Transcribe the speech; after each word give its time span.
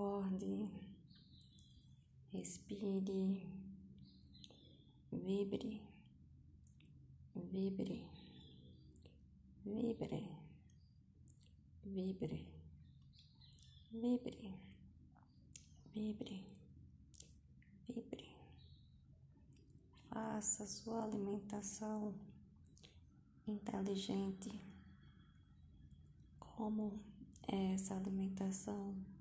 acorde, 0.00 0.70
respire, 2.32 3.46
vibre, 5.12 5.82
vibre, 7.34 8.06
vibre, 9.62 10.24
vibre, 11.84 12.46
vibre, 13.92 14.54
vibre, 15.92 16.46
vibre. 17.86 18.30
Faça 20.08 20.66
sua 20.66 21.04
alimentação 21.04 22.14
inteligente. 23.46 24.64
Como 26.38 27.04
é 27.46 27.74
essa 27.74 27.94
alimentação? 27.94 29.19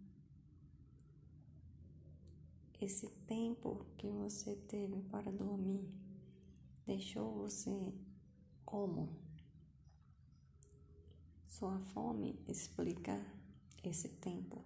Esse 2.81 3.09
tempo 3.27 3.85
que 3.97 4.07
você 4.09 4.55
teve 4.55 5.01
para 5.03 5.33
dormir 5.33 5.85
deixou 6.85 7.33
você 7.33 7.93
como? 8.63 9.19
Sua 11.45 11.77
fome 11.93 12.41
explica 12.47 13.21
esse 13.83 14.07
tempo 14.07 14.63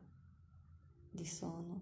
de 1.11 1.25
sono. 1.25 1.81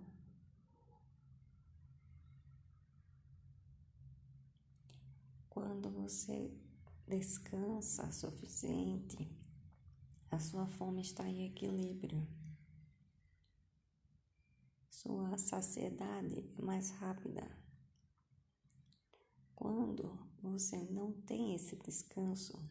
Quando 5.50 5.89
você 5.89 6.50
descansa 7.05 8.09
suficiente, 8.13 9.30
a 10.30 10.39
sua 10.39 10.66
fome 10.66 11.02
está 11.02 11.27
em 11.27 11.48
equilíbrio. 11.48 12.25
Sua 15.01 15.35
saciedade 15.35 16.47
é 16.59 16.61
mais 16.61 16.91
rápida. 16.91 17.41
Quando 19.55 20.16
você 20.39 20.77
não 20.91 21.11
tem 21.23 21.55
esse 21.55 21.75
descanso, 21.75 22.63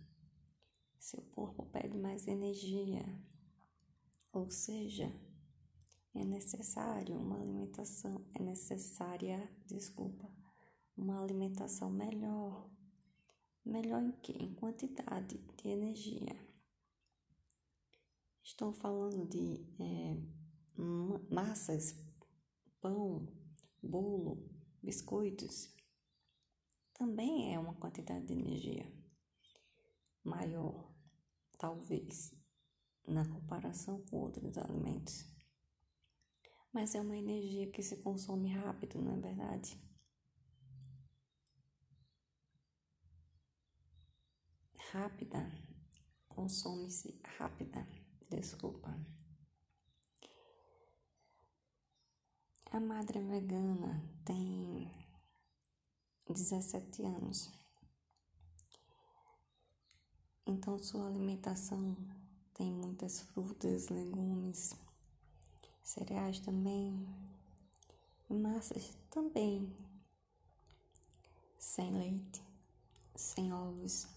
seu 0.96 1.22
corpo 1.32 1.66
pede 1.66 1.98
mais 1.98 2.28
energia, 2.28 3.04
ou 4.32 4.48
seja, 4.48 5.12
é 6.14 6.24
necessário 6.24 7.16
uma 7.16 7.34
alimentação, 7.34 8.24
é 8.32 8.40
necessária, 8.40 9.50
desculpa, 9.66 10.30
uma 10.96 11.20
alimentação 11.20 11.90
melhor. 11.90 12.70
Melhor 13.64 14.04
em 14.04 14.12
que? 14.12 14.34
Em 14.34 14.54
quantidade 14.54 15.36
de 15.36 15.68
energia. 15.68 16.48
Estou 18.40 18.72
falando 18.72 19.26
de 19.26 19.66
é, 19.80 20.16
massas, 21.28 22.08
pão, 22.80 23.26
bolo, 23.82 24.48
biscoitos. 24.82 25.74
Também 26.94 27.54
é 27.54 27.58
uma 27.58 27.74
quantidade 27.74 28.26
de 28.26 28.32
energia 28.32 28.90
maior, 30.24 30.92
talvez, 31.58 32.34
na 33.06 33.26
comparação 33.26 34.02
com 34.06 34.18
outros 34.18 34.56
alimentos. 34.58 35.24
Mas 36.72 36.94
é 36.94 37.00
uma 37.00 37.16
energia 37.16 37.70
que 37.70 37.82
se 37.82 37.96
consome 38.02 38.52
rápido, 38.52 39.00
não 39.00 39.16
é 39.18 39.20
verdade? 39.20 39.80
Rápida, 44.92 45.50
consome-se 46.28 47.20
rápida, 47.38 47.86
desculpa. 48.28 48.90
A 52.80 52.82
madre 52.82 53.20
vegana 53.20 54.02
tem 54.24 54.90
17 56.26 57.02
anos. 57.02 57.50
Então, 60.46 60.78
sua 60.78 61.06
alimentação 61.06 61.94
tem 62.54 62.72
muitas 62.72 63.20
frutas, 63.20 63.90
legumes, 63.90 64.74
cereais 65.82 66.40
também, 66.40 67.06
massas 68.30 68.96
também, 69.10 69.70
sem 71.58 71.92
leite, 71.92 72.42
sem 73.14 73.52
ovos 73.52 74.08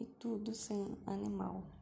e 0.00 0.06
tudo 0.06 0.54
sem 0.54 0.96
animal. 1.04 1.81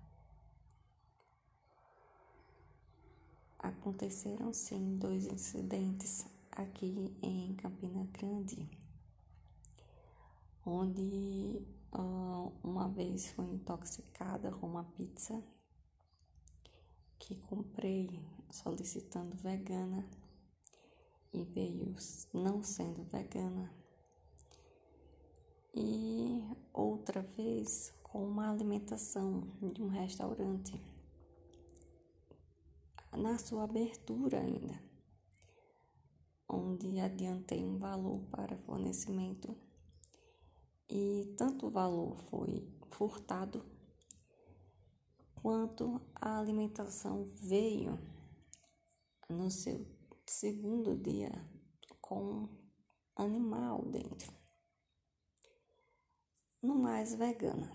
Aconteceram 3.63 4.55
sim 4.55 4.97
dois 4.97 5.27
incidentes 5.27 6.25
aqui 6.51 7.15
em 7.21 7.55
Campina 7.57 8.09
Grande, 8.11 8.67
onde 10.65 11.63
uh, 11.93 12.51
uma 12.65 12.89
vez 12.89 13.27
fui 13.33 13.45
intoxicada 13.45 14.51
com 14.51 14.67
uma 14.67 14.85
pizza 14.85 15.45
que 17.19 17.39
comprei 17.43 18.19
solicitando 18.51 19.37
vegana 19.37 20.09
e 21.31 21.45
veio 21.45 21.95
não 22.33 22.63
sendo 22.63 23.05
vegana. 23.05 23.71
E 25.75 26.43
outra 26.73 27.21
vez 27.37 27.93
com 28.03 28.25
uma 28.25 28.51
alimentação 28.51 29.43
de 29.61 29.83
um 29.83 29.89
restaurante 29.89 30.81
na 33.21 33.39
sua 33.39 33.65
abertura 33.65 34.41
ainda, 34.41 34.83
onde 36.49 36.99
adiantei 36.99 37.65
um 37.65 37.79
valor 37.79 38.25
para 38.31 38.57
fornecimento 38.59 39.57
e 40.89 41.35
tanto 41.37 41.67
o 41.67 41.71
valor 41.71 42.17
foi 42.31 42.67
furtado 42.91 43.65
quanto 45.35 46.01
a 46.15 46.39
alimentação 46.39 47.31
veio 47.37 47.99
no 49.29 49.51
seu 49.51 49.87
segundo 50.27 50.97
dia 50.97 51.31
com 52.01 52.49
animal 53.17 53.85
dentro. 53.87 54.33
No 56.63 56.75
mais 56.75 57.15
vegana. 57.15 57.75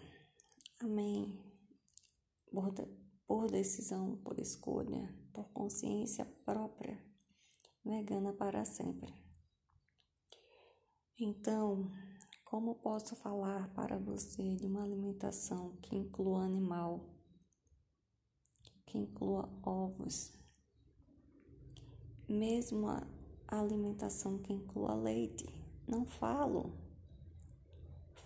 Amém. 0.79 1.41
Por, 3.27 3.49
decisão, 3.49 4.17
por 4.17 4.39
escolha, 4.39 5.13
por 5.35 5.49
consciência 5.49 6.23
própria, 6.45 6.97
vegana 7.83 8.31
para 8.31 8.63
sempre. 8.63 9.13
Então, 11.19 11.91
como 12.45 12.75
posso 12.75 13.17
falar 13.17 13.67
para 13.73 13.99
você 13.99 14.55
de 14.55 14.65
uma 14.65 14.81
alimentação 14.81 15.75
que 15.81 15.93
inclua 15.93 16.45
animal, 16.45 17.13
que 18.85 18.97
inclua 18.97 19.49
ovos, 19.61 20.31
mesmo 22.29 22.87
a 22.87 23.05
alimentação 23.49 24.37
que 24.37 24.53
inclua 24.53 24.95
leite? 24.95 25.45
Não 25.85 26.05
falo. 26.05 26.73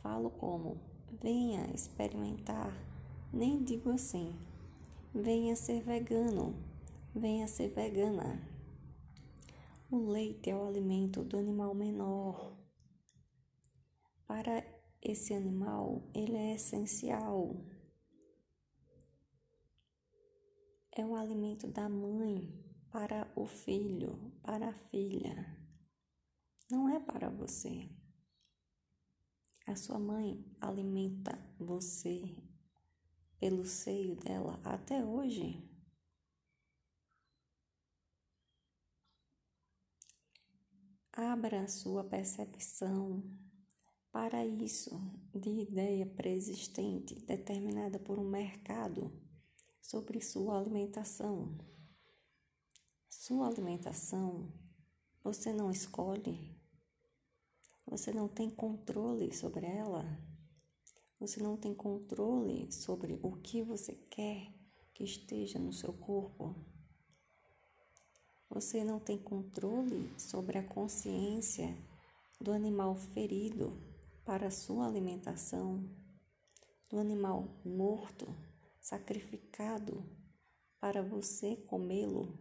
Falo 0.02 0.30
como? 0.30 0.80
Venha 1.22 1.74
experimentar. 1.74 2.72
Nem 3.34 3.64
digo 3.64 3.90
assim. 3.90 4.34
Venha 5.14 5.56
ser 5.56 5.81
vegano. 5.84 6.69
Venha 7.16 7.47
ser 7.47 7.70
vegana. 7.70 8.47
O 9.90 9.97
leite 9.97 10.52
é 10.52 10.56
o 10.56 10.68
alimento 10.68 11.24
do 11.24 11.38
animal 11.38 11.74
menor. 11.74 12.56
Para 14.28 14.64
esse 15.02 15.34
animal, 15.34 16.08
ele 16.14 16.38
é 16.38 16.53
essencial. 16.53 17.66
É 20.92 21.03
o 21.03 21.16
alimento 21.16 21.68
da 21.68 21.90
mãe 21.90 22.64
para 22.91 23.32
o 23.35 23.47
filho, 23.47 24.32
para 24.44 24.70
a 24.70 24.73
filha. 24.73 25.58
Não 26.70 26.88
é 26.88 27.00
para 27.00 27.29
você. 27.29 27.90
A 29.66 29.76
sua 29.76 29.97
mãe 29.97 30.46
alimenta 30.62 31.38
você 31.59 32.22
pelo 33.40 33.66
seio 33.66 34.16
dela 34.16 34.59
até 34.64 35.03
hoje. 35.03 35.68
Abra 41.21 41.67
sua 41.67 42.01
percepção 42.01 43.21
para 44.09 44.45
isso 44.45 44.97
de 45.35 45.49
ideia 45.49 46.05
preexistente 46.05 47.13
determinada 47.13 47.99
por 47.99 48.17
um 48.17 48.23
mercado 48.23 49.11
sobre 49.81 50.21
sua 50.21 50.57
alimentação. 50.57 51.57
Sua 53.09 53.49
alimentação 53.49 54.49
você 55.21 55.51
não 55.51 55.69
escolhe, 55.69 56.57
você 57.85 58.13
não 58.13 58.29
tem 58.29 58.49
controle 58.49 59.35
sobre 59.35 59.66
ela, 59.66 60.05
você 61.19 61.43
não 61.43 61.57
tem 61.57 61.75
controle 61.75 62.71
sobre 62.71 63.19
o 63.21 63.33
que 63.33 63.61
você 63.61 63.93
quer 63.93 64.53
que 64.93 65.03
esteja 65.03 65.59
no 65.59 65.73
seu 65.73 65.91
corpo. 65.91 66.78
Você 68.49 68.84
não 68.84 68.99
tem 68.99 69.16
controle 69.16 70.11
sobre 70.17 70.57
a 70.57 70.63
consciência 70.63 71.78
do 72.41 72.51
animal 72.51 72.96
ferido 72.96 73.79
para 74.25 74.49
sua 74.49 74.87
alimentação, 74.87 75.87
do 76.90 76.97
animal 76.97 77.47
morto, 77.63 78.25
sacrificado 78.81 80.03
para 80.79 81.03
você 81.03 81.57
comê-lo. 81.57 82.40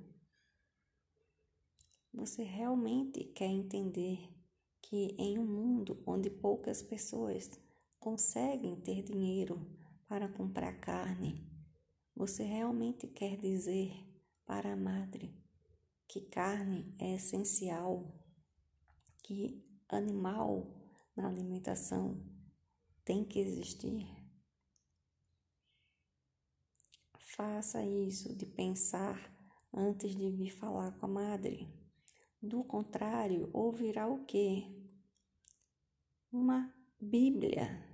Você 2.14 2.43
realmente 2.43 3.25
quer 3.25 3.50
entender 3.50 4.34
que 4.81 5.14
em 5.19 5.38
um 5.38 5.44
mundo 5.44 6.02
onde 6.06 6.31
poucas 6.31 6.82
pessoas 6.82 7.50
conseguem 8.00 8.81
ter 8.81 9.02
dinheiro 9.02 9.61
para 10.08 10.26
comprar 10.26 10.72
carne, 10.81 11.46
você 12.16 12.44
realmente 12.44 13.06
quer 13.06 13.37
dizer 13.37 13.93
para 14.46 14.72
a 14.72 14.76
madre 14.76 15.48
que 16.08 16.22
carne 16.22 16.96
é 16.99 17.16
essencial, 17.16 18.10
que 19.22 19.62
animal 19.90 20.75
na 21.14 21.28
alimentação 21.28 22.25
tem 23.05 23.25
que 23.25 23.38
existir? 23.38 24.06
Faça 27.37 27.84
isso 27.84 28.34
de 28.34 28.46
pensar 28.46 29.32
antes 29.72 30.16
de 30.16 30.31
vir 30.31 30.50
falar 30.50 30.99
com 30.99 31.06
a 31.06 31.08
madre. 31.08 31.72
Do 32.43 32.64
contrário, 32.64 33.50
ouvirá 33.52 34.08
o 34.08 34.25
quê? 34.25 34.64
Uma 36.32 36.75
Bíblia, 37.00 37.87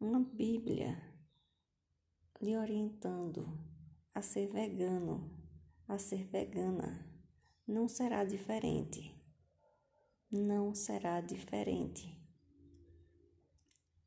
uma 0.00 0.20
Bíblia 0.20 0.96
lhe 2.40 2.56
orientando 2.56 3.46
a 4.14 4.22
ser 4.22 4.48
vegano, 4.48 5.34
a 5.86 5.98
ser 5.98 6.26
vegana. 6.26 7.07
Não 7.68 7.86
será 7.86 8.24
diferente. 8.24 9.14
Não 10.32 10.74
será 10.74 11.20
diferente. 11.20 12.18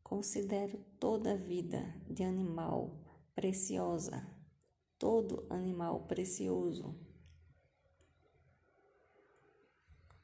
Considero 0.01 0.83
toda 0.99 1.33
a 1.33 1.37
vida 1.37 1.95
de 2.09 2.23
animal 2.23 2.99
preciosa, 3.35 4.27
todo 4.97 5.45
animal 5.47 6.07
precioso 6.07 6.99